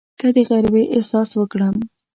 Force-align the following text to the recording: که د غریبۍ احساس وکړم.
که 0.19 0.27
د 0.35 0.37
غریبۍ 0.49 0.85
احساس 0.95 1.29
وکړم. 1.35 1.75